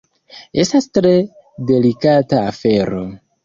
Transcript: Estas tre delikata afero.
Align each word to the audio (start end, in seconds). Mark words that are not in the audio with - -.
Estas 0.63 0.87
tre 0.97 1.11
delikata 1.73 2.43
afero. 2.51 3.07